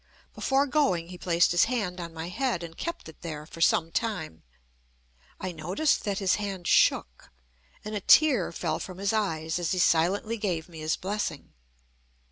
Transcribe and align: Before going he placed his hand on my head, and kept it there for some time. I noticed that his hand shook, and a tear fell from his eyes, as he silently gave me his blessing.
Before 0.33 0.65
going 0.65 1.09
he 1.09 1.17
placed 1.19 1.51
his 1.51 1.65
hand 1.65 2.01
on 2.01 2.11
my 2.11 2.27
head, 2.29 2.63
and 2.63 2.75
kept 2.75 3.07
it 3.07 3.21
there 3.21 3.45
for 3.45 3.61
some 3.61 3.91
time. 3.91 4.41
I 5.39 5.51
noticed 5.51 6.05
that 6.05 6.17
his 6.17 6.37
hand 6.41 6.65
shook, 6.67 7.29
and 7.85 7.93
a 7.93 8.01
tear 8.01 8.51
fell 8.51 8.79
from 8.79 8.97
his 8.97 9.13
eyes, 9.13 9.59
as 9.59 9.73
he 9.73 9.77
silently 9.77 10.37
gave 10.37 10.67
me 10.67 10.79
his 10.79 10.95
blessing. 10.95 11.53